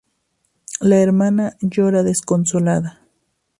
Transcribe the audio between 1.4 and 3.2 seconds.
llora desconsolada.